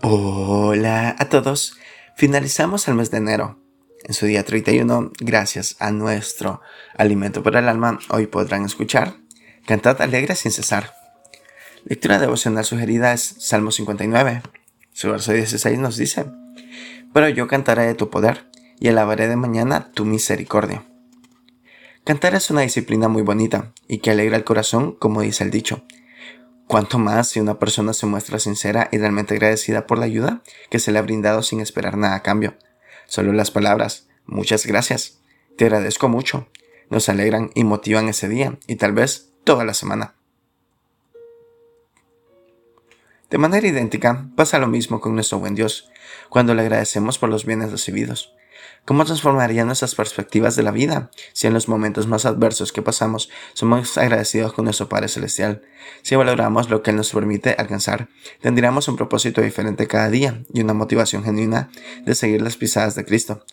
Hola 0.00 1.16
a 1.18 1.28
todos. 1.28 1.76
Finalizamos 2.14 2.86
el 2.86 2.94
mes 2.94 3.10
de 3.10 3.16
enero. 3.16 3.58
En 4.04 4.14
su 4.14 4.26
día 4.26 4.44
31, 4.44 5.10
gracias 5.18 5.74
a 5.80 5.90
nuestro 5.90 6.60
alimento 6.96 7.42
para 7.42 7.58
el 7.58 7.68
alma, 7.68 7.98
hoy 8.08 8.28
podrán 8.28 8.64
escuchar 8.64 9.16
Cantad 9.66 10.00
alegre 10.00 10.36
sin 10.36 10.52
cesar. 10.52 10.94
Lectura 11.84 12.20
devocional 12.20 12.64
sugerida 12.64 13.12
es 13.12 13.34
Salmo 13.40 13.72
59. 13.72 14.42
Su 14.92 15.10
verso 15.10 15.32
16 15.32 15.80
nos 15.80 15.96
dice, 15.96 16.26
Pero 17.12 17.28
yo 17.28 17.48
cantaré 17.48 17.84
de 17.84 17.94
tu 17.94 18.08
poder 18.08 18.48
y 18.78 18.86
alabaré 18.86 19.26
de 19.26 19.34
mañana 19.34 19.90
tu 19.90 20.04
misericordia. 20.04 20.84
Cantar 22.04 22.36
es 22.36 22.50
una 22.50 22.60
disciplina 22.60 23.08
muy 23.08 23.22
bonita 23.22 23.72
y 23.88 23.98
que 23.98 24.12
alegra 24.12 24.36
el 24.36 24.44
corazón, 24.44 24.92
como 24.92 25.22
dice 25.22 25.42
el 25.42 25.50
dicho. 25.50 25.82
Cuanto 26.68 26.98
más 26.98 27.28
si 27.28 27.40
una 27.40 27.58
persona 27.58 27.94
se 27.94 28.04
muestra 28.04 28.38
sincera 28.38 28.90
y 28.92 28.98
realmente 28.98 29.34
agradecida 29.34 29.86
por 29.86 29.98
la 29.98 30.04
ayuda 30.04 30.42
que 30.68 30.78
se 30.78 30.92
le 30.92 30.98
ha 30.98 31.02
brindado 31.02 31.42
sin 31.42 31.60
esperar 31.60 31.96
nada 31.96 32.16
a 32.16 32.22
cambio. 32.22 32.56
Solo 33.06 33.32
las 33.32 33.50
palabras, 33.50 34.06
muchas 34.26 34.66
gracias, 34.66 35.18
te 35.56 35.64
agradezco 35.64 36.10
mucho, 36.10 36.46
nos 36.90 37.08
alegran 37.08 37.50
y 37.54 37.64
motivan 37.64 38.10
ese 38.10 38.28
día 38.28 38.58
y 38.66 38.76
tal 38.76 38.92
vez 38.92 39.30
toda 39.44 39.64
la 39.64 39.72
semana. 39.72 40.14
De 43.30 43.38
manera 43.38 43.66
idéntica, 43.66 44.28
pasa 44.36 44.58
lo 44.58 44.68
mismo 44.68 45.00
con 45.00 45.14
nuestro 45.14 45.38
buen 45.38 45.54
Dios, 45.54 45.90
cuando 46.28 46.54
le 46.54 46.62
agradecemos 46.62 47.18
por 47.18 47.30
los 47.30 47.46
bienes 47.46 47.70
recibidos. 47.70 48.34
¿Cómo 48.84 49.04
transformaría 49.04 49.64
nuestras 49.64 49.94
perspectivas 49.94 50.56
de 50.56 50.62
la 50.62 50.70
vida 50.70 51.10
si 51.32 51.46
en 51.46 51.54
los 51.54 51.68
momentos 51.68 52.06
más 52.06 52.24
adversos 52.24 52.72
que 52.72 52.82
pasamos 52.82 53.28
somos 53.52 53.98
agradecidos 53.98 54.52
con 54.52 54.64
nuestro 54.64 54.88
Padre 54.88 55.08
Celestial? 55.08 55.62
Si 56.02 56.16
valoramos 56.16 56.70
lo 56.70 56.82
que 56.82 56.90
Él 56.90 56.96
nos 56.96 57.12
permite 57.12 57.54
alcanzar, 57.58 58.08
tendríamos 58.40 58.88
un 58.88 58.96
propósito 58.96 59.42
diferente 59.42 59.86
cada 59.86 60.08
día 60.08 60.42
y 60.52 60.62
una 60.62 60.74
motivación 60.74 61.22
genuina 61.22 61.70
de 62.04 62.14
seguir 62.14 62.40
las 62.40 62.56
pisadas 62.56 62.94
de 62.94 63.04
Cristo. 63.04 63.44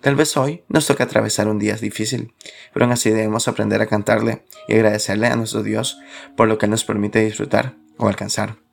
Tal 0.00 0.16
vez 0.16 0.36
hoy 0.36 0.64
nos 0.68 0.86
toca 0.86 1.04
atravesar 1.04 1.48
un 1.48 1.58
día 1.58 1.76
difícil, 1.76 2.34
pero 2.72 2.84
aún 2.84 2.92
así 2.92 3.10
debemos 3.10 3.48
aprender 3.48 3.80
a 3.80 3.86
cantarle 3.86 4.44
y 4.68 4.74
agradecerle 4.74 5.28
a 5.28 5.36
nuestro 5.36 5.62
Dios 5.62 5.98
por 6.36 6.48
lo 6.48 6.58
que 6.58 6.68
nos 6.68 6.84
permite 6.84 7.24
disfrutar 7.24 7.76
o 7.96 8.08
alcanzar. 8.08 8.63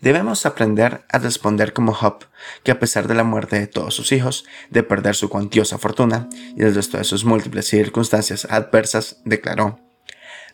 Debemos 0.00 0.44
aprender 0.44 1.04
a 1.08 1.18
responder 1.18 1.72
como 1.72 1.94
Job, 1.94 2.26
que 2.62 2.70
a 2.70 2.78
pesar 2.78 3.08
de 3.08 3.14
la 3.14 3.24
muerte 3.24 3.58
de 3.58 3.66
todos 3.66 3.94
sus 3.94 4.12
hijos, 4.12 4.44
de 4.70 4.82
perder 4.82 5.14
su 5.14 5.30
cuantiosa 5.30 5.78
fortuna 5.78 6.28
y 6.54 6.62
el 6.62 6.74
resto 6.74 6.98
de 6.98 7.04
sus 7.04 7.24
múltiples 7.24 7.66
circunstancias 7.66 8.46
adversas, 8.50 9.22
declaró, 9.24 9.80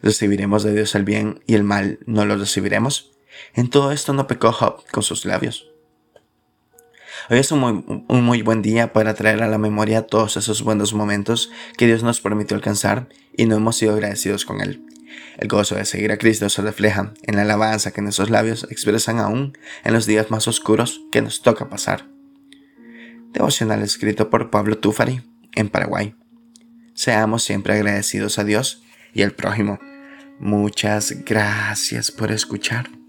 ¿recibiremos 0.01 0.63
de 0.63 0.75
Dios 0.75 0.95
el 0.95 1.05
bien 1.05 1.43
y 1.47 1.55
el 1.55 1.65
mal 1.65 1.99
no 2.07 2.25
lo 2.25 2.37
recibiremos? 2.37 3.11
En 3.55 3.69
todo 3.69 3.91
esto 3.91 4.13
no 4.13 4.29
pecó 4.29 4.53
Job 4.53 4.85
con 4.93 5.03
sus 5.03 5.25
labios. 5.25 5.69
Hoy 7.29 7.39
es 7.39 7.51
un 7.51 7.61
muy, 7.61 8.05
un 8.09 8.25
muy, 8.25 8.43
buen 8.43 8.63
día 8.63 8.93
para 8.93 9.15
traer 9.15 9.43
a 9.43 9.49
la 9.49 9.59
memoria 9.59 10.07
todos 10.07 10.37
esos 10.37 10.63
buenos 10.63 10.93
momentos 10.93 11.51
que 11.77 11.87
Dios 11.87 12.03
nos 12.03 12.21
permitió 12.21 12.57
alcanzar 12.57 13.09
y 13.37 13.47
no 13.47 13.57
hemos 13.57 13.77
sido 13.77 13.95
agradecidos 13.95 14.45
con 14.45 14.61
Él. 14.61 14.85
El 15.39 15.49
gozo 15.49 15.75
de 15.75 15.85
seguir 15.85 16.13
a 16.13 16.19
Cristo 16.19 16.49
se 16.49 16.63
refleja 16.63 17.13
en 17.23 17.37
la 17.37 17.43
alabanza 17.43 17.93
que 17.93 18.03
nuestros 18.03 18.31
labios 18.31 18.67
expresan 18.71 19.19
aún 19.19 19.57
en 19.85 19.93
los 19.93 20.07
días 20.07 20.31
más 20.31 20.49
oscuros 20.49 21.03
que 21.11 21.23
nos 21.23 21.43
toca 21.43 21.69
pasar. 21.69 22.09
Devocional 23.33 23.83
escrito 23.83 24.31
por 24.31 24.51
Pablo 24.51 24.79
Tufari 24.79 25.23
en 25.55 25.69
Paraguay. 25.69 26.15
Seamos 26.95 27.45
siempre 27.45 27.75
agradecidos 27.75 28.39
a 28.39 28.45
Dios 28.45 28.83
y 29.15 29.23
al 29.23 29.33
prójimo. 29.33 29.81
Muchas 30.39 31.25
gracias 31.25 32.11
por 32.11 32.31
escuchar. 32.31 33.02